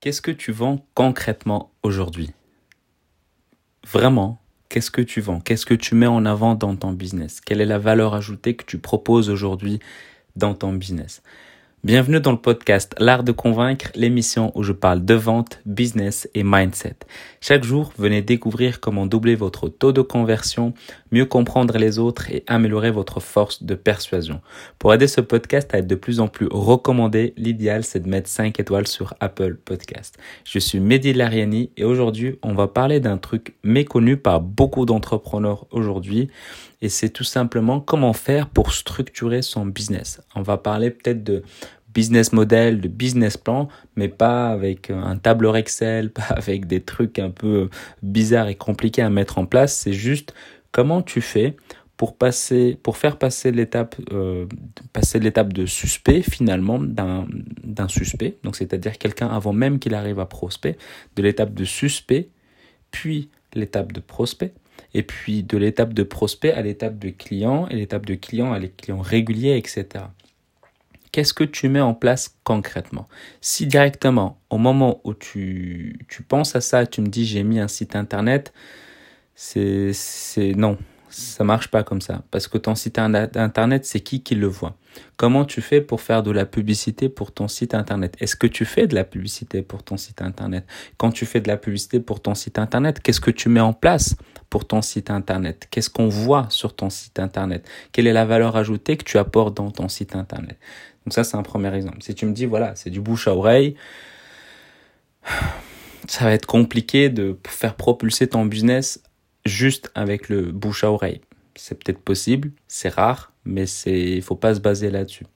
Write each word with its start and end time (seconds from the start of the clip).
Qu'est-ce 0.00 0.22
que 0.22 0.30
tu 0.30 0.50
vends 0.50 0.82
concrètement 0.94 1.72
aujourd'hui? 1.82 2.30
Vraiment, 3.86 4.40
qu'est-ce 4.70 4.90
que 4.90 5.02
tu 5.02 5.20
vends? 5.20 5.40
Qu'est-ce 5.40 5.66
que 5.66 5.74
tu 5.74 5.94
mets 5.94 6.06
en 6.06 6.24
avant 6.24 6.54
dans 6.54 6.74
ton 6.74 6.92
business? 6.92 7.42
Quelle 7.42 7.60
est 7.60 7.66
la 7.66 7.78
valeur 7.78 8.14
ajoutée 8.14 8.56
que 8.56 8.64
tu 8.64 8.78
proposes 8.78 9.28
aujourd'hui 9.28 9.78
dans 10.36 10.54
ton 10.54 10.72
business? 10.72 11.22
Bienvenue 11.82 12.20
dans 12.20 12.32
le 12.32 12.36
podcast 12.36 12.94
L'Art 12.98 13.24
de 13.24 13.32
Convaincre, 13.32 13.90
l'émission 13.94 14.52
où 14.54 14.62
je 14.62 14.72
parle 14.72 15.02
de 15.02 15.14
vente, 15.14 15.60
business 15.64 16.28
et 16.34 16.42
mindset. 16.42 16.96
Chaque 17.40 17.64
jour, 17.64 17.94
venez 17.96 18.20
découvrir 18.20 18.80
comment 18.80 19.06
doubler 19.06 19.34
votre 19.34 19.70
taux 19.70 19.92
de 19.92 20.02
conversion, 20.02 20.74
mieux 21.10 21.24
comprendre 21.24 21.78
les 21.78 21.98
autres 21.98 22.30
et 22.30 22.44
améliorer 22.46 22.90
votre 22.90 23.20
force 23.20 23.62
de 23.62 23.74
persuasion. 23.74 24.42
Pour 24.78 24.92
aider 24.92 25.06
ce 25.06 25.22
podcast 25.22 25.74
à 25.74 25.78
être 25.78 25.86
de 25.86 25.94
plus 25.94 26.20
en 26.20 26.28
plus 26.28 26.48
recommandé, 26.50 27.32
l'idéal 27.38 27.82
c'est 27.82 28.00
de 28.00 28.10
mettre 28.10 28.28
5 28.28 28.60
étoiles 28.60 28.86
sur 28.86 29.14
Apple 29.20 29.54
Podcast. 29.54 30.18
Je 30.44 30.58
suis 30.58 30.80
Mehdi 30.80 31.14
Lariani 31.14 31.70
et 31.78 31.84
aujourd'hui, 31.84 32.38
on 32.42 32.52
va 32.52 32.68
parler 32.68 33.00
d'un 33.00 33.16
truc 33.16 33.54
méconnu 33.64 34.18
par 34.18 34.42
beaucoup 34.42 34.84
d'entrepreneurs 34.84 35.66
aujourd'hui 35.70 36.28
et 36.82 36.88
c'est 36.88 37.10
tout 37.10 37.24
simplement 37.24 37.80
comment 37.80 38.12
faire 38.12 38.48
pour 38.48 38.72
structurer 38.72 39.42
son 39.42 39.66
business. 39.66 40.20
On 40.34 40.42
va 40.42 40.56
parler 40.56 40.90
peut-être 40.90 41.22
de 41.22 41.42
business 41.92 42.32
model, 42.32 42.80
de 42.80 42.88
business 42.88 43.36
plan, 43.36 43.68
mais 43.96 44.08
pas 44.08 44.48
avec 44.48 44.90
un 44.90 45.16
tableur 45.16 45.56
Excel, 45.56 46.10
pas 46.12 46.22
avec 46.22 46.66
des 46.66 46.80
trucs 46.80 47.18
un 47.18 47.30
peu 47.30 47.68
bizarres 48.02 48.48
et 48.48 48.54
compliqués 48.54 49.02
à 49.02 49.10
mettre 49.10 49.38
en 49.38 49.46
place. 49.46 49.74
C'est 49.74 49.92
juste 49.92 50.34
comment 50.72 51.02
tu 51.02 51.20
fais 51.20 51.56
pour 51.96 52.16
passer, 52.16 52.78
pour 52.82 52.96
faire 52.96 53.18
passer 53.18 53.52
l'étape, 53.52 53.94
euh, 54.12 54.46
passer 54.94 55.18
l'étape 55.18 55.52
de 55.52 55.66
suspect 55.66 56.22
finalement 56.22 56.78
d'un 56.78 57.26
d'un 57.62 57.88
suspect. 57.88 58.38
Donc 58.42 58.56
c'est-à-dire 58.56 58.96
quelqu'un 58.96 59.28
avant 59.28 59.52
même 59.52 59.78
qu'il 59.78 59.94
arrive 59.94 60.18
à 60.18 60.24
prospect, 60.24 60.78
de 61.16 61.22
l'étape 61.22 61.52
de 61.52 61.64
suspect, 61.64 62.30
puis 62.90 63.28
l'étape 63.52 63.92
de 63.92 64.00
prospect, 64.00 64.54
et 64.94 65.02
puis 65.02 65.42
de 65.42 65.56
l'étape 65.56 65.94
de 65.94 66.02
prospect 66.02 66.52
à 66.52 66.62
l'étape 66.62 66.98
de 66.98 67.10
client, 67.10 67.68
et 67.68 67.76
l'étape 67.76 68.06
de 68.06 68.14
client 68.14 68.52
à 68.52 68.58
les 68.58 68.70
clients 68.70 69.00
réguliers, 69.00 69.56
etc. 69.56 70.04
Qu'est-ce 71.12 71.34
que 71.34 71.44
tu 71.44 71.68
mets 71.68 71.80
en 71.80 71.94
place 71.94 72.36
concrètement? 72.44 73.08
Si 73.40 73.66
directement, 73.66 74.38
au 74.48 74.58
moment 74.58 75.00
où 75.04 75.12
tu, 75.14 75.98
tu 76.08 76.22
penses 76.22 76.54
à 76.54 76.60
ça, 76.60 76.86
tu 76.86 77.00
me 77.00 77.08
dis 77.08 77.24
j'ai 77.24 77.42
mis 77.42 77.58
un 77.58 77.68
site 77.68 77.96
internet, 77.96 78.52
c'est 79.34 79.92
non, 80.56 80.78
ça 81.08 81.42
marche 81.44 81.68
pas 81.68 81.82
comme 81.82 82.00
ça. 82.00 82.22
Parce 82.30 82.46
que 82.46 82.58
ton 82.58 82.74
site 82.74 82.98
internet, 82.98 83.84
c'est 83.84 84.00
qui 84.00 84.22
qui 84.22 84.34
le 84.34 84.46
voit? 84.46 84.76
Comment 85.16 85.44
tu 85.44 85.60
fais 85.60 85.80
pour 85.80 86.00
faire 86.00 86.22
de 86.22 86.30
la 86.30 86.46
publicité 86.46 87.08
pour 87.08 87.32
ton 87.32 87.48
site 87.48 87.74
internet? 87.74 88.16
Est-ce 88.20 88.36
que 88.36 88.46
tu 88.46 88.64
fais 88.64 88.86
de 88.86 88.94
la 88.94 89.04
publicité 89.04 89.62
pour 89.62 89.82
ton 89.82 89.96
site 89.96 90.22
internet? 90.22 90.64
Quand 90.96 91.10
tu 91.10 91.26
fais 91.26 91.40
de 91.40 91.48
la 91.48 91.56
publicité 91.56 92.00
pour 92.00 92.20
ton 92.20 92.34
site 92.34 92.58
internet, 92.58 93.00
qu'est-ce 93.00 93.20
que 93.20 93.30
tu 93.30 93.48
mets 93.48 93.60
en 93.60 93.72
place 93.72 94.14
pour 94.50 94.66
ton 94.66 94.82
site 94.82 95.10
internet? 95.10 95.68
Qu'est-ce 95.70 95.88
qu'on 95.88 96.08
voit 96.08 96.46
sur 96.50 96.74
ton 96.74 96.90
site 96.90 97.18
internet? 97.18 97.66
Quelle 97.92 98.06
est 98.06 98.12
la 98.12 98.24
valeur 98.24 98.56
ajoutée 98.56 98.96
que 98.96 99.04
tu 99.04 99.16
apportes 99.16 99.56
dans 99.56 99.70
ton 99.70 99.88
site 99.88 100.16
internet? 100.16 100.58
Donc 101.06 101.14
ça, 101.14 101.24
c'est 101.24 101.36
un 101.36 101.42
premier 101.42 101.74
exemple. 101.74 102.02
Si 102.02 102.14
tu 102.14 102.26
me 102.26 102.32
dis, 102.32 102.46
voilà, 102.46 102.74
c'est 102.74 102.90
du 102.90 103.00
bouche 103.00 103.28
à 103.28 103.34
oreille, 103.34 103.76
ça 106.08 106.24
va 106.24 106.32
être 106.32 106.46
compliqué 106.46 107.08
de 107.08 107.38
faire 107.46 107.76
propulser 107.76 108.26
ton 108.26 108.44
business 108.44 109.02
juste 109.46 109.90
avec 109.94 110.28
le 110.28 110.50
bouche 110.50 110.84
à 110.84 110.90
oreille. 110.90 111.20
C'est 111.54 111.82
peut-être 111.82 112.00
possible, 112.00 112.50
c'est 112.68 112.88
rare, 112.88 113.32
mais 113.44 113.68
il 113.86 114.22
faut 114.22 114.36
pas 114.36 114.54
se 114.54 114.60
baser 114.60 114.90
là-dessus. 114.90 115.26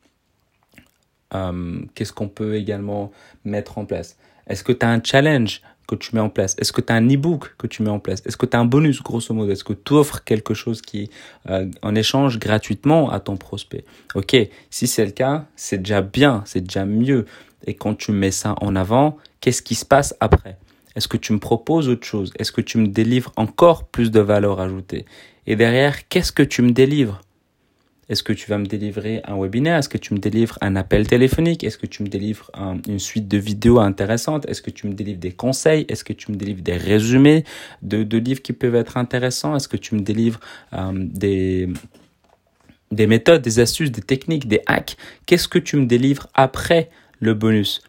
Euh, 1.35 1.81
qu'est-ce 1.95 2.13
qu'on 2.13 2.29
peut 2.29 2.55
également 2.55 3.13
mettre 3.45 3.79
en 3.79 3.85
place? 3.85 4.17
Est-ce 4.47 4.63
que 4.63 4.73
tu 4.73 4.85
as 4.85 4.91
un 4.91 5.03
challenge? 5.03 5.63
Que 5.87 5.95
tu 5.95 6.15
mets 6.15 6.21
en 6.21 6.29
place? 6.29 6.57
Est-ce 6.59 6.73
que 6.73 6.81
tu 6.81 6.93
as 6.93 6.97
un 6.97 7.09
e-book 7.09 7.55
que 7.59 7.67
tu 7.67 7.83
mets 7.83 7.91
en 7.91 7.99
place? 7.99 8.23
Est-ce 8.27 8.37
que 8.37 8.47
tu 8.47 8.57
as 8.57 8.61
un 8.61 8.65
bonus, 8.65 9.03
grosso 9.03 9.33
modo? 9.35 9.51
Est-ce 9.53 9.65
que 9.65 9.73
tu 9.73 9.95
offres 9.95 10.23
quelque 10.25 10.55
chose 10.55 10.83
qui 10.83 11.11
euh, 11.49 11.71
en 11.83 11.95
échange 11.95 12.39
gratuitement 12.39 13.11
à 13.11 13.21
ton 13.21 13.37
prospect? 13.37 13.85
Ok, 14.15 14.37
si 14.71 14.87
c'est 14.87 15.05
le 15.05 15.13
cas, 15.13 15.47
c'est 15.57 15.79
déjà 15.79 16.01
bien, 16.01 16.43
c'est 16.47 16.63
déjà 16.63 16.85
mieux. 16.85 17.27
Et 17.67 17.75
quand 17.75 17.95
tu 17.95 18.13
mets 18.13 18.31
ça 18.31 18.55
en 18.61 18.77
avant, 18.77 19.17
qu'est-ce 19.41 19.63
qui 19.63 19.75
se 19.75 19.85
passe 19.85 20.15
après? 20.21 20.57
Est-ce 20.97 21.09
que 21.09 21.17
tu 21.17 21.33
me 21.33 21.39
proposes 21.39 21.89
autre 21.89 22.07
chose? 22.07 22.33
Est-ce 22.39 22.53
que 22.53 22.61
tu 22.61 22.79
me 22.79 22.87
délivres 22.87 23.33
encore 23.37 23.85
plus 23.89 24.11
de 24.11 24.21
valeur 24.21 24.61
ajoutée? 24.61 25.07
Et 25.47 25.57
derrière, 25.57 26.09
qu'est-ce 26.09 26.33
que 26.33 26.43
tu 26.43 26.63
me 26.63 26.71
délivres? 26.71 27.21
Est-ce 28.09 28.23
que 28.23 28.33
tu 28.33 28.51
vas 28.51 28.59
me 28.59 28.67
délivrer 28.67 29.23
un 29.25 29.39
webinaire? 29.41 29.79
Est-ce 29.79 29.89
que 29.89 29.99
tu 29.99 30.15
me 30.15 30.19
délivres 30.19 30.59
un 30.61 30.77
appel 30.77 31.07
téléphonique? 31.07 31.65
Est-ce 31.65 31.79
que 31.79 31.87
tu 31.87 32.03
me 32.03 32.09
délivres 32.09 32.51
une 32.87 32.99
suite 32.99 33.29
de 33.29 33.39
vidéos 33.39 33.79
intéressantes? 33.79 34.47
Est-ce 34.49 34.63
que 34.63 34.71
tu 34.71 34.87
me 34.87 34.93
délivres 34.93 35.21
des 35.21 35.33
conseils? 35.33 35.87
Est-ce 35.89 36.05
que 36.05 36.13
tu 36.13 36.31
me 36.31 36.37
délivres 36.37 36.63
des 36.63 36.77
résumés 36.77 37.45
de, 37.83 38.19
livres 38.19 38.43
qui 38.43 38.53
peuvent 38.53 38.75
être 38.75 38.97
intéressants? 38.97 39.57
Est-ce 39.57 39.69
que 39.69 39.77
tu 39.77 39.95
me 39.95 40.01
délivres 40.01 40.41
euh, 40.73 40.93
des 40.95 41.69
des 42.91 43.07
méthodes, 43.09 43.43
des 43.43 43.59
astuces, 43.59 43.91
des 43.91 44.03
techniques, 44.03 44.47
des 44.47 44.61
hacks? 44.67 44.97
Qu'est-ce 45.27 45.49
que 45.49 45.59
tu 45.59 45.77
me 45.77 45.87
délivres 45.87 46.29
après 46.35 46.91
le 47.21 47.35
bonus? 47.35 47.83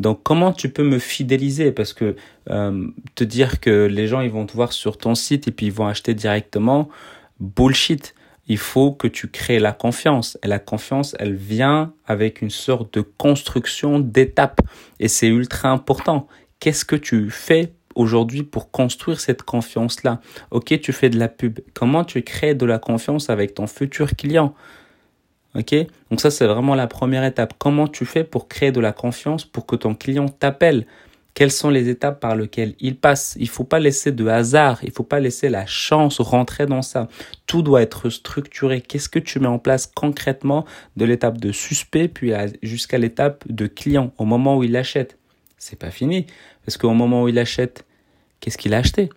Donc 0.00 0.22
comment 0.22 0.52
tu 0.52 0.70
peux 0.70 0.82
me 0.82 0.98
fidéliser? 0.98 1.72
Parce 1.72 1.92
que 1.92 2.16
euh, 2.50 2.86
te 3.14 3.22
dire 3.22 3.60
que 3.60 3.86
les 3.86 4.06
gens 4.06 4.20
ils 4.20 4.30
vont 4.30 4.46
te 4.46 4.54
voir 4.54 4.72
sur 4.72 4.98
ton 4.98 5.14
site 5.14 5.46
et 5.46 5.52
puis 5.52 5.66
ils 5.66 5.72
vont 5.72 5.86
acheter 5.86 6.14
directement, 6.14 6.88
bullshit. 7.38 8.14
Il 8.50 8.58
faut 8.58 8.90
que 8.90 9.06
tu 9.06 9.28
crées 9.28 9.60
la 9.60 9.70
confiance. 9.70 10.36
Et 10.42 10.48
la 10.48 10.58
confiance, 10.58 11.14
elle 11.20 11.36
vient 11.36 11.94
avec 12.04 12.42
une 12.42 12.50
sorte 12.50 12.92
de 12.94 13.00
construction 13.00 14.00
d'étapes. 14.00 14.60
Et 14.98 15.06
c'est 15.06 15.28
ultra 15.28 15.68
important. 15.68 16.26
Qu'est-ce 16.58 16.84
que 16.84 16.96
tu 16.96 17.30
fais 17.30 17.72
aujourd'hui 17.94 18.42
pour 18.42 18.72
construire 18.72 19.20
cette 19.20 19.44
confiance-là? 19.44 20.20
Ok, 20.50 20.80
tu 20.80 20.92
fais 20.92 21.10
de 21.10 21.16
la 21.16 21.28
pub. 21.28 21.60
Comment 21.74 22.02
tu 22.02 22.22
crées 22.22 22.56
de 22.56 22.66
la 22.66 22.80
confiance 22.80 23.30
avec 23.30 23.54
ton 23.54 23.68
futur 23.68 24.16
client? 24.16 24.52
Ok? 25.54 25.72
Donc 26.10 26.20
ça, 26.20 26.32
c'est 26.32 26.46
vraiment 26.48 26.74
la 26.74 26.88
première 26.88 27.22
étape. 27.22 27.54
Comment 27.56 27.86
tu 27.86 28.04
fais 28.04 28.24
pour 28.24 28.48
créer 28.48 28.72
de 28.72 28.80
la 28.80 28.90
confiance 28.90 29.44
pour 29.44 29.64
que 29.64 29.76
ton 29.76 29.94
client 29.94 30.28
t'appelle? 30.28 30.88
Quelles 31.34 31.52
sont 31.52 31.70
les 31.70 31.88
étapes 31.88 32.20
par 32.20 32.34
lesquelles 32.36 32.74
il 32.80 32.96
passe? 32.96 33.36
Il 33.38 33.48
faut 33.48 33.64
pas 33.64 33.78
laisser 33.78 34.12
de 34.12 34.26
hasard, 34.26 34.80
il 34.82 34.90
faut 34.90 35.04
pas 35.04 35.20
laisser 35.20 35.48
la 35.48 35.64
chance 35.64 36.20
rentrer 36.20 36.66
dans 36.66 36.82
ça. 36.82 37.08
Tout 37.46 37.62
doit 37.62 37.82
être 37.82 38.10
structuré. 38.10 38.80
Qu'est-ce 38.80 39.08
que 39.08 39.18
tu 39.18 39.38
mets 39.38 39.46
en 39.46 39.58
place 39.58 39.86
concrètement 39.86 40.64
de 40.96 41.04
l'étape 41.04 41.38
de 41.38 41.52
suspect 41.52 42.08
puis 42.08 42.32
jusqu'à 42.62 42.98
l'étape 42.98 43.44
de 43.48 43.66
client 43.66 44.12
au 44.18 44.24
moment 44.24 44.56
où 44.56 44.64
il 44.64 44.76
achète 44.76 45.18
C'est 45.56 45.78
pas 45.78 45.90
fini. 45.90 46.26
Parce 46.64 46.76
qu'au 46.76 46.92
moment 46.92 47.22
où 47.22 47.28
il 47.28 47.38
achète, 47.38 47.86
qu'est-ce 48.40 48.58
qu'il 48.58 48.74
a 48.74 48.78
acheté? 48.78 49.08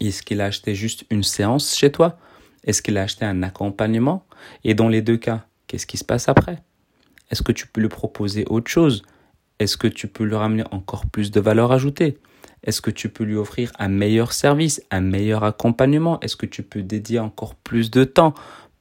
Est-ce 0.00 0.22
qu'il 0.22 0.40
a 0.40 0.46
acheté 0.46 0.74
juste 0.74 1.04
une 1.10 1.22
séance 1.22 1.76
chez 1.76 1.92
toi? 1.92 2.18
Est-ce 2.64 2.82
qu'il 2.82 2.98
a 2.98 3.02
acheté 3.02 3.24
un 3.24 3.42
accompagnement? 3.42 4.26
Et 4.64 4.74
dans 4.74 4.88
les 4.88 5.02
deux 5.02 5.16
cas, 5.16 5.46
qu'est-ce 5.66 5.86
qui 5.86 5.96
se 5.96 6.04
passe 6.04 6.28
après? 6.28 6.62
Est-ce 7.30 7.42
que 7.42 7.52
tu 7.52 7.66
peux 7.66 7.80
lui 7.80 7.88
proposer 7.88 8.44
autre 8.46 8.70
chose? 8.70 9.02
Est-ce 9.58 9.76
que 9.76 9.88
tu 9.88 10.06
peux 10.06 10.24
lui 10.24 10.36
ramener 10.36 10.64
encore 10.70 11.06
plus 11.06 11.30
de 11.30 11.40
valeur 11.40 11.72
ajoutée? 11.72 12.18
Est-ce 12.64 12.80
que 12.80 12.90
tu 12.90 13.08
peux 13.08 13.24
lui 13.24 13.36
offrir 13.36 13.72
un 13.78 13.88
meilleur 13.88 14.32
service, 14.32 14.82
un 14.90 15.00
meilleur 15.00 15.44
accompagnement? 15.44 16.20
Est-ce 16.20 16.36
que 16.36 16.46
tu 16.46 16.62
peux 16.62 16.82
dédier 16.82 17.18
encore 17.18 17.54
plus 17.54 17.90
de 17.90 18.04
temps 18.04 18.34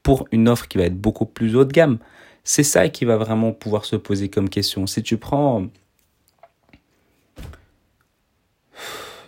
pour 0.03 0.27
une 0.31 0.49
offre 0.49 0.67
qui 0.67 0.77
va 0.77 0.85
être 0.85 0.99
beaucoup 0.99 1.25
plus 1.25 1.55
haut 1.55 1.65
de 1.65 1.71
gamme? 1.71 1.99
C'est 2.43 2.63
ça 2.63 2.89
qui 2.89 3.05
va 3.05 3.17
vraiment 3.17 3.51
pouvoir 3.51 3.85
se 3.85 3.95
poser 3.95 4.29
comme 4.29 4.49
question. 4.49 4.87
Si 4.87 5.03
tu 5.03 5.17
prends 5.17 5.67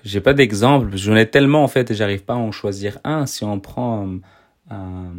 j'ai 0.04 0.22
pas 0.22 0.34
d'exemple, 0.34 0.96
j'en 0.96 1.16
ai 1.16 1.30
tellement 1.30 1.64
en 1.64 1.68
fait 1.68 1.92
et 1.92 1.96
j'arrive 1.96 2.24
pas 2.24 2.34
à 2.34 2.38
en 2.38 2.52
choisir 2.52 3.00
un. 3.04 3.26
Si 3.26 3.44
on 3.44 3.60
prend 3.60 4.08
un, 4.70 5.12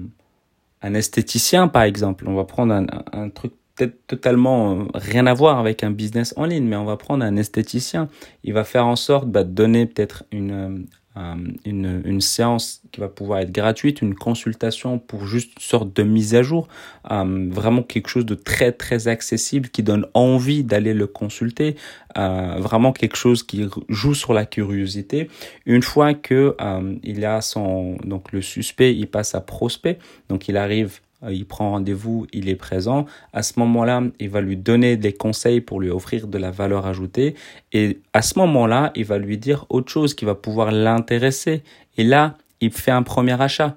un 0.83 0.95
esthéticien, 0.95 1.69
par 1.69 1.83
exemple. 1.83 2.25
On 2.27 2.35
va 2.35 2.45
prendre 2.45 2.75
un 3.13 3.29
truc 3.29 3.53
peut-être 3.81 4.07
totalement 4.07 4.73
euh, 4.73 4.85
rien 4.95 5.27
à 5.27 5.35
voir 5.35 5.59
avec 5.59 5.83
un 5.85 5.91
business 5.91 6.35
en 6.37 6.45
ligne, 6.45 6.65
mais 6.65 6.77
on 6.77 6.85
va 6.85 6.97
prendre 6.97 7.25
un 7.25 7.37
esthéticien. 7.37 8.09
Il 8.45 8.53
va 8.53 8.65
faire 8.65 8.87
en 8.87 8.97
sorte 8.97 9.29
bah, 9.29 9.43
de 9.43 9.51
donner 9.51 9.87
peut-être 9.87 10.25
une, 10.33 10.51
euh, 10.53 10.79
euh, 11.17 11.35
une, 11.65 12.03
une, 12.05 12.21
séance 12.21 12.83
qui 12.93 13.01
va 13.01 13.09
pouvoir 13.09 13.41
être 13.41 13.53
gratuite, 13.53 14.03
une 14.03 14.15
consultation 14.15 14.99
pour 14.99 15.27
juste 15.27 15.55
une 15.55 15.63
sorte 15.63 15.97
de 15.97 16.03
mise 16.03 16.35
à 16.35 16.43
jour, 16.43 16.69
vraiment 17.05 17.83
quelque 17.83 18.09
chose 18.09 18.27
de 18.27 18.35
très 18.35 18.71
très 18.71 19.09
accessible 19.09 19.71
qui 19.71 19.83
donne 19.83 20.07
envie 20.15 20.63
d'aller 20.63 20.95
le 20.95 21.09
consulter, 21.09 21.75
vraiment 22.17 22.93
quelque 22.93 23.17
chose 23.17 23.43
qui 23.43 23.69
joue 23.89 24.15
sur 24.15 24.33
la 24.33 24.47
curiosité. 24.47 25.29
Une 25.67 25.83
fois 25.83 26.15
que 26.15 26.55
il 27.03 27.25
a 27.25 27.41
son 27.41 27.97
donc 28.05 28.31
le 28.31 28.41
suspect, 28.41 28.95
il 28.95 29.09
passe 29.09 29.35
à 29.35 29.41
prospect, 29.41 29.99
donc 30.29 30.49
il 30.49 30.57
arrive 30.57 31.01
il 31.29 31.47
prend 31.47 31.71
rendez-vous, 31.71 32.27
il 32.33 32.49
est 32.49 32.57
présent. 32.57 33.07
À 33.33 33.43
ce 33.43 33.59
moment-là, 33.59 34.03
il 34.19 34.31
va 34.31 34.41
lui 34.41 34.57
donner 34.57 34.97
des 34.97 35.13
conseils 35.13 35.61
pour 35.61 35.81
lui 35.81 35.91
offrir 35.91 36.27
de 36.27 36.39
la 36.39 36.51
valeur 36.51 36.87
ajoutée. 36.87 37.35
Et 37.73 37.99
à 38.13 38.23
ce 38.23 38.39
moment-là, 38.39 38.91
il 38.95 39.05
va 39.05 39.19
lui 39.19 39.37
dire 39.37 39.67
autre 39.69 39.91
chose 39.91 40.15
qui 40.15 40.25
va 40.25 40.35
pouvoir 40.35 40.73
l'intéresser. 40.73 41.63
Et 41.99 42.05
là, 42.05 42.37
il 42.61 42.73
fait 42.73 42.91
un 42.91 43.03
premier 43.03 43.41
achat. 43.41 43.77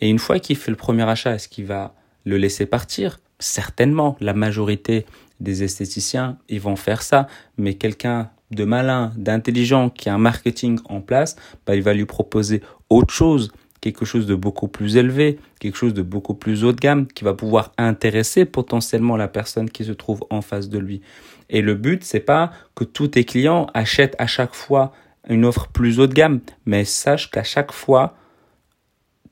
Et 0.00 0.10
une 0.10 0.18
fois 0.18 0.38
qu'il 0.40 0.56
fait 0.56 0.70
le 0.70 0.76
premier 0.76 1.04
achat, 1.04 1.34
est-ce 1.34 1.48
qu'il 1.48 1.66
va 1.66 1.94
le 2.24 2.36
laisser 2.36 2.66
partir? 2.66 3.20
Certainement, 3.38 4.16
la 4.20 4.34
majorité 4.34 5.06
des 5.40 5.62
esthéticiens, 5.62 6.38
ils 6.48 6.60
vont 6.60 6.76
faire 6.76 7.02
ça. 7.02 7.28
Mais 7.58 7.74
quelqu'un 7.74 8.30
de 8.50 8.64
malin, 8.64 9.12
d'intelligent, 9.16 9.90
qui 9.90 10.08
a 10.08 10.14
un 10.14 10.18
marketing 10.18 10.78
en 10.86 11.00
place, 11.00 11.36
bah, 11.66 11.76
il 11.76 11.82
va 11.82 11.94
lui 11.94 12.06
proposer 12.06 12.62
autre 12.90 13.12
chose, 13.12 13.52
quelque 13.80 14.04
chose 14.04 14.26
de 14.26 14.34
beaucoup 14.34 14.68
plus 14.68 14.96
élevé, 14.96 15.38
quelque 15.60 15.76
chose 15.76 15.94
de 15.94 16.02
beaucoup 16.02 16.34
plus 16.34 16.64
haut 16.64 16.72
de 16.72 16.80
gamme, 16.80 17.06
qui 17.06 17.24
va 17.24 17.34
pouvoir 17.34 17.72
intéresser 17.78 18.44
potentiellement 18.44 19.16
la 19.16 19.28
personne 19.28 19.70
qui 19.70 19.84
se 19.84 19.92
trouve 19.92 20.24
en 20.30 20.42
face 20.42 20.68
de 20.68 20.78
lui. 20.78 21.02
Et 21.50 21.62
le 21.62 21.74
but, 21.74 22.04
c'est 22.04 22.20
pas 22.20 22.50
que 22.74 22.84
tous 22.84 23.08
tes 23.08 23.24
clients 23.24 23.66
achètent 23.74 24.16
à 24.18 24.26
chaque 24.26 24.54
fois 24.54 24.92
une 25.28 25.44
offre 25.44 25.68
plus 25.68 26.00
haut 26.00 26.06
de 26.06 26.14
gamme, 26.14 26.40
mais 26.64 26.84
sache 26.84 27.30
qu'à 27.30 27.42
chaque 27.42 27.72
fois, 27.72 28.16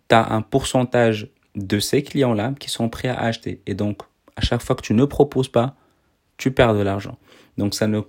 tu 0.08 0.14
as 0.14 0.32
un 0.32 0.42
pourcentage 0.42 1.28
de 1.54 1.78
ces 1.78 2.02
clients-là 2.02 2.54
qui 2.58 2.70
sont 2.70 2.88
prêts 2.88 3.08
à 3.08 3.20
acheter. 3.20 3.62
Et 3.66 3.74
donc, 3.74 4.02
à 4.36 4.40
chaque 4.40 4.62
fois 4.62 4.76
que 4.76 4.82
tu 4.82 4.94
ne 4.94 5.04
proposes 5.04 5.48
pas, 5.48 5.76
tu 6.36 6.50
perds 6.50 6.74
de 6.74 6.82
l'argent. 6.82 7.16
Donc 7.56 7.74
ça 7.74 7.86
ne, 7.86 8.00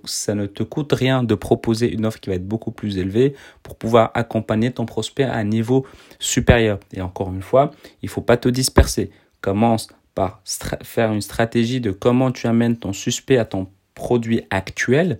te 0.46 0.62
coûte 0.62 0.92
rien 0.92 1.22
de 1.22 1.34
proposer 1.34 1.92
une 1.92 2.06
offre 2.06 2.20
qui 2.20 2.30
va 2.30 2.36
être 2.36 2.46
beaucoup 2.46 2.72
plus 2.72 2.98
élevée 2.98 3.34
pour 3.62 3.76
pouvoir 3.76 4.10
accompagner 4.14 4.72
ton 4.72 4.86
prospect 4.86 5.24
à 5.24 5.34
un 5.34 5.44
niveau 5.44 5.86
supérieur. 6.18 6.80
Et 6.92 7.00
encore 7.00 7.32
une 7.32 7.42
fois, 7.42 7.70
il 8.02 8.06
ne 8.06 8.10
faut 8.10 8.22
pas 8.22 8.36
te 8.36 8.48
disperser. 8.48 9.10
Commence 9.40 9.88
par 10.14 10.40
faire 10.82 11.12
une 11.12 11.20
stratégie 11.20 11.80
de 11.80 11.90
comment 11.90 12.32
tu 12.32 12.46
amènes 12.46 12.76
ton 12.76 12.92
suspect 12.92 13.38
à 13.38 13.44
ton 13.44 13.68
produit 13.94 14.42
actuel 14.50 15.18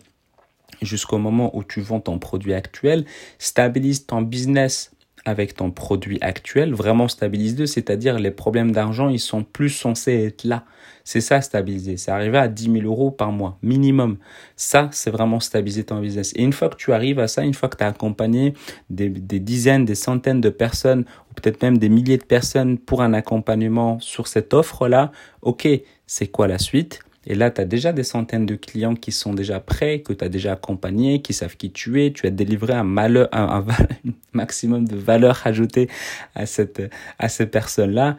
jusqu'au 0.82 1.18
moment 1.18 1.56
où 1.56 1.62
tu 1.62 1.80
vends 1.80 2.00
ton 2.00 2.18
produit 2.18 2.54
actuel. 2.54 3.04
Stabilise 3.38 4.06
ton 4.06 4.22
business 4.22 4.90
avec 5.26 5.54
ton 5.54 5.70
produit 5.70 6.18
actuel, 6.20 6.72
vraiment 6.72 7.08
stabilise-le, 7.08 7.66
c'est-à-dire 7.66 8.18
les 8.18 8.30
problèmes 8.30 8.70
d'argent, 8.70 9.08
ils 9.08 9.20
sont 9.20 9.42
plus 9.42 9.70
censés 9.70 10.12
être 10.12 10.44
là. 10.44 10.64
C'est 11.04 11.20
ça, 11.20 11.40
stabiliser. 11.40 11.96
C'est 11.96 12.10
arriver 12.10 12.38
à 12.38 12.48
10 12.48 12.72
000 12.72 12.84
euros 12.84 13.10
par 13.10 13.32
mois, 13.32 13.58
minimum. 13.62 14.18
Ça, 14.56 14.88
c'est 14.92 15.10
vraiment 15.10 15.40
stabiliser 15.40 15.84
ton 15.84 16.00
business. 16.00 16.32
Et 16.36 16.42
une 16.42 16.52
fois 16.52 16.68
que 16.68 16.76
tu 16.76 16.92
arrives 16.92 17.18
à 17.18 17.28
ça, 17.28 17.42
une 17.42 17.54
fois 17.54 17.68
que 17.68 17.76
tu 17.76 17.84
as 17.84 17.88
accompagné 17.88 18.54
des, 18.90 19.08
des 19.08 19.40
dizaines, 19.40 19.84
des 19.84 19.94
centaines 19.94 20.40
de 20.40 20.50
personnes, 20.50 21.04
ou 21.30 21.34
peut-être 21.34 21.62
même 21.62 21.78
des 21.78 21.88
milliers 21.88 22.18
de 22.18 22.24
personnes 22.24 22.78
pour 22.78 23.02
un 23.02 23.12
accompagnement 23.12 24.00
sur 24.00 24.26
cette 24.26 24.54
offre-là, 24.54 25.12
ok, 25.42 25.68
c'est 26.06 26.28
quoi 26.28 26.46
la 26.46 26.58
suite? 26.58 27.00
Et 27.26 27.34
là, 27.34 27.50
tu 27.50 27.60
as 27.60 27.64
déjà 27.64 27.92
des 27.92 28.04
centaines 28.04 28.46
de 28.46 28.54
clients 28.54 28.94
qui 28.94 29.10
sont 29.10 29.34
déjà 29.34 29.58
prêts, 29.58 30.00
que 30.00 30.12
tu 30.12 30.24
as 30.24 30.28
déjà 30.28 30.52
accompagnés, 30.52 31.22
qui 31.22 31.32
savent 31.32 31.56
qui 31.56 31.72
tu 31.72 32.02
es. 32.04 32.12
Tu 32.12 32.26
as 32.26 32.30
délivré 32.30 32.72
un, 32.72 32.84
malheur, 32.84 33.28
un, 33.32 33.64
maximum 34.32 34.86
de 34.86 34.96
valeur 34.96 35.42
ajoutée 35.44 35.88
à, 36.36 36.46
cette, 36.46 36.80
à 37.18 37.28
ces 37.28 37.46
personnes-là. 37.46 38.16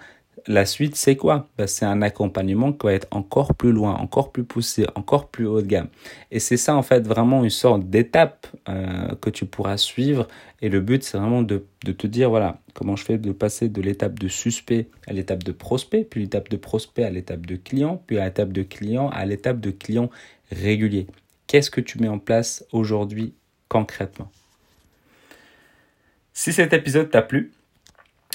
La 0.50 0.66
suite, 0.66 0.96
c'est 0.96 1.18
quoi? 1.18 1.50
Ben, 1.58 1.68
C'est 1.68 1.86
un 1.86 2.02
accompagnement 2.02 2.72
qui 2.72 2.86
va 2.86 2.94
être 2.94 3.08
encore 3.12 3.54
plus 3.54 3.74
loin, 3.74 3.96
encore 3.96 4.32
plus 4.32 4.46
poussé, 4.46 4.86
encore 4.96 5.28
plus 5.28 5.46
haut 5.46 5.62
de 5.62 5.68
gamme. 5.68 5.90
Et 6.32 6.40
c'est 6.40 6.56
ça, 6.56 6.74
en 6.76 6.84
fait, 6.84 7.06
vraiment 7.06 7.44
une 7.44 7.50
sorte 7.50 7.84
d'étape 7.90 8.48
euh, 8.70 9.14
que 9.16 9.30
tu 9.30 9.46
pourras 9.46 9.76
suivre. 9.76 10.26
Et 10.62 10.70
le 10.70 10.80
but, 10.80 11.04
c'est 11.04 11.18
vraiment 11.18 11.42
de, 11.42 11.66
de, 11.84 11.92
te 11.92 12.08
dire, 12.08 12.30
voilà, 12.30 12.62
comment 12.74 12.96
je 12.96 13.04
fais 13.04 13.18
de 13.18 13.32
passer 13.34 13.68
de 13.68 13.82
l'étape 13.82 14.20
de 14.20 14.30
suspect 14.30 14.88
à 15.06 15.12
l'étape 15.12 15.44
de 15.44 15.52
prospect, 15.52 16.06
puis 16.06 16.22
l'étape 16.22 16.48
de 16.48 16.58
prospect 16.58 17.04
à 17.04 17.10
l'étape 17.10 17.46
de 17.46 17.58
client, 17.58 18.02
puis 18.08 18.18
à 18.18 18.26
l'étape 18.26 18.54
de 18.54 18.64
client 18.64 19.10
à 19.10 19.26
l'étape 19.26 19.60
de 19.60 19.72
client 19.72 20.10
régulier. 20.52 21.08
Qu'est-ce 21.48 21.70
que 21.70 21.82
tu 21.82 22.00
mets 22.00 22.08
en 22.08 22.20
place 22.20 22.66
aujourd'hui 22.72 23.34
concrètement? 23.68 24.32
Si 26.34 26.54
cet 26.54 26.72
épisode 26.72 27.10
t'a 27.10 27.22
plu, 27.22 27.52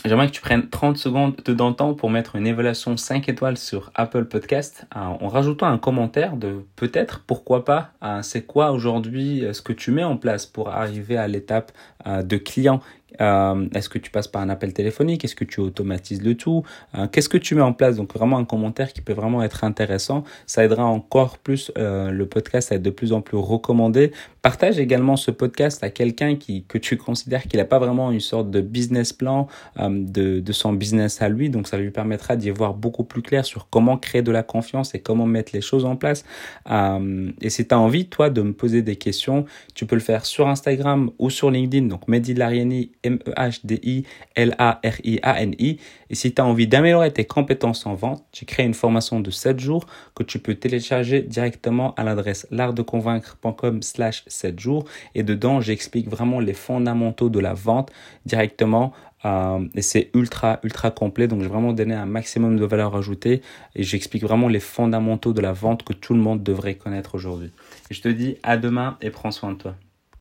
J'aimerais 0.05 0.27
que 0.27 0.33
tu 0.33 0.41
prennes 0.41 0.69
30 0.69 0.99
secondes 0.99 1.37
de 1.45 1.55
ton 1.55 1.73
temps 1.73 1.95
pour 1.95 2.11
mettre 2.11 2.35
une 2.35 2.47
évaluation 2.47 2.97
5 2.97 3.29
étoiles 3.29 3.57
sur 3.57 3.93
Apple 3.95 4.25
Podcast. 4.25 4.85
Euh, 4.97 4.99
en 4.99 5.29
rajoutant 5.29 5.69
un 5.69 5.79
commentaire 5.79 6.37
de 6.37 6.65
peut-être, 6.75 7.23
pourquoi 7.25 7.65
pas, 7.65 7.93
euh, 8.03 8.21
c'est 8.23 8.43
quoi 8.43 8.73
aujourd'hui 8.73 9.45
euh, 9.45 9.53
ce 9.53 9.63
que 9.63 9.73
tu 9.73 9.93
mets 9.93 10.03
en 10.03 10.17
place 10.17 10.45
pour 10.45 10.71
arriver 10.71 11.17
à 11.17 11.29
l'étape 11.29 11.71
de 12.05 12.37
client 12.37 12.81
euh, 13.21 13.69
Est-ce 13.75 13.89
que 13.89 13.99
tu 13.99 14.11
passes 14.11 14.29
par 14.29 14.43
un 14.43 14.49
appel 14.49 14.73
téléphonique? 14.73 15.25
Est-ce 15.25 15.37
que 15.37 15.45
tu 15.45 15.61
automatises 15.61 16.23
le 16.23 16.35
tout? 16.35 16.63
Euh, 16.95 17.07
Qu'est-ce 17.07 17.29
que 17.29 17.39
tu 17.39 17.55
mets 17.55 17.63
en 17.63 17.73
place? 17.73 17.97
Donc 17.97 18.15
vraiment 18.15 18.39
un 18.39 18.45
commentaire 18.45 18.93
qui 18.93 19.01
peut 19.01 19.13
vraiment 19.13 19.43
être 19.43 19.65
intéressant. 19.65 20.25
Ça 20.47 20.65
aidera 20.65 20.85
encore 20.85 21.39
plus 21.39 21.73
euh, 21.79 22.11
le 22.11 22.27
podcast 22.27 22.73
à 22.73 22.77
être 22.77 22.83
de 22.83 22.91
plus 22.91 23.13
en 23.13 23.21
plus 23.21 23.37
recommandé. 23.37 24.13
Partage 24.41 24.79
également 24.79 25.17
ce 25.17 25.31
podcast 25.31 25.85
à 25.85 25.91
quelqu'un 25.91 26.37
qui 26.37 26.65
que 26.65 26.79
tu 26.79 26.97
considères 26.97 27.45
qu'il 27.45 27.59
n'a 27.59 27.65
pas 27.65 27.79
vraiment 27.79 28.11
une 28.11 28.21
sorte 28.21 28.51
de 28.51 28.61
business 28.61 29.13
plan 29.13 29.47
de, 29.79 30.41
de 30.41 30.53
son 30.53 30.73
business 30.73 31.23
à 31.23 31.29
lui. 31.29 31.49
Donc 31.49 31.69
ça 31.69 31.79
lui 31.79 31.91
permettra 31.91 32.35
d'y 32.35 32.51
voir 32.51 32.75
beaucoup 32.75 33.05
plus 33.05 33.23
clair 33.23 33.45
sur 33.45 33.69
comment 33.69 33.97
créer 33.97 34.23
de 34.23 34.33
la 34.33 34.43
confiance 34.43 34.95
et 34.95 35.01
comment 35.01 35.27
mettre 35.27 35.53
les 35.55 35.61
choses 35.61 35.85
en 35.85 35.95
place. 35.95 36.25
Et 36.69 37.51
si 37.51 37.67
tu 37.69 37.75
as 37.75 37.79
envie, 37.79 38.07
toi, 38.07 38.31
de 38.31 38.43
me 38.43 38.53
poser 38.53 38.83
des 38.83 38.97
questions, 38.97 39.45
tu 39.75 39.87
peux 39.87 39.97
le 39.97 40.01
faire 40.01 40.27
sur 40.27 40.49
Instagram 40.49 41.11
ou 41.19 41.31
sur 41.31 41.51
LinkedIn. 41.51 41.87
Donc 41.87 42.09
Mehdi 42.09 42.35
Lariani 42.35 42.91
M-E-H-D-I-L-A-R-I-A-N-I. 43.05 45.79
Et 46.11 46.15
si 46.15 46.33
tu 46.33 46.41
as 46.41 46.45
envie 46.45 46.67
d'améliorer 46.67 47.13
tes 47.13 47.25
compétences 47.25 47.87
en 47.87 47.95
vente, 47.95 48.25
tu 48.33 48.45
crées 48.45 48.65
une 48.65 48.75
formation 48.75 49.21
de 49.21 49.31
7 49.31 49.61
jours 49.61 49.87
que 50.15 50.23
tu 50.23 50.39
peux 50.39 50.55
télécharger 50.55 51.23
directement 51.23 51.95
à 51.95 52.05
l'adresse 52.05 52.47
l'artdeconvaincre.com 52.51 53.83
slash 53.83 54.25
7 54.27 54.61
jours. 54.61 54.85
Et 55.15 55.23
dedans, 55.23 55.61
j'explique 55.61 56.09
vraiment 56.09 56.41
les 56.41 56.55
fondamentaux 56.55 57.29
de 57.29 57.41
la 57.41 57.55
vente 57.55 57.91
directement 58.27 58.93
euh, 59.25 59.65
et 59.75 59.83
c'est 59.83 60.11
ultra, 60.15 60.61
ultra 60.63 60.91
complet. 60.91 61.29
Donc, 61.29 61.43
j'ai 61.43 61.49
vraiment 61.49 61.73
donné 61.73 61.95
un 61.95 62.07
maximum 62.07 62.59
de 62.59 62.65
valeur 62.65 62.97
ajoutée 62.97 63.43
et 63.75 63.83
j'explique 63.83 64.23
vraiment 64.23 64.49
les 64.49 64.61
fondamentaux 64.61 65.33
de 65.33 65.41
la 65.41 65.53
vente 65.53 65.85
que 65.85 65.93
tout 65.93 66.15
le 66.15 66.21
monde 66.21 66.43
devrait 66.43 66.75
connaître 66.75 67.15
aujourd'hui. 67.15 67.51
Je 67.91 68.01
te 68.01 68.09
dis 68.09 68.37
à 68.43 68.57
demain 68.57 68.97
et 69.01 69.11
prends 69.11 69.31
soin 69.31 69.53
de 69.53 69.59
toi. 69.59 69.75